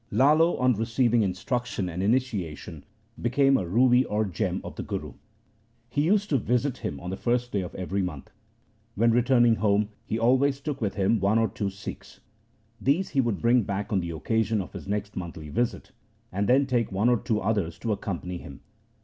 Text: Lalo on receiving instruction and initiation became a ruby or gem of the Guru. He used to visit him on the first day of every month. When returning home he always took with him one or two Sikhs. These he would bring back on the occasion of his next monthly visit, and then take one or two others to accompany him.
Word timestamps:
Lalo 0.09 0.57
on 0.57 0.73
receiving 0.73 1.21
instruction 1.21 1.87
and 1.87 2.01
initiation 2.01 2.83
became 3.21 3.55
a 3.55 3.67
ruby 3.67 4.03
or 4.03 4.25
gem 4.25 4.59
of 4.63 4.75
the 4.75 4.81
Guru. 4.81 5.13
He 5.91 6.01
used 6.01 6.27
to 6.31 6.39
visit 6.39 6.79
him 6.79 6.99
on 6.99 7.11
the 7.11 7.15
first 7.17 7.51
day 7.51 7.61
of 7.61 7.75
every 7.75 8.01
month. 8.01 8.31
When 8.95 9.11
returning 9.11 9.57
home 9.57 9.89
he 10.03 10.17
always 10.17 10.59
took 10.59 10.81
with 10.81 10.95
him 10.95 11.19
one 11.19 11.37
or 11.37 11.49
two 11.49 11.69
Sikhs. 11.69 12.19
These 12.81 13.09
he 13.09 13.21
would 13.21 13.43
bring 13.43 13.61
back 13.61 13.93
on 13.93 13.99
the 13.99 14.09
occasion 14.09 14.59
of 14.59 14.73
his 14.73 14.87
next 14.87 15.15
monthly 15.15 15.49
visit, 15.49 15.91
and 16.31 16.49
then 16.49 16.65
take 16.65 16.91
one 16.91 17.07
or 17.07 17.17
two 17.17 17.39
others 17.39 17.77
to 17.77 17.91
accompany 17.91 18.39
him. 18.39 18.61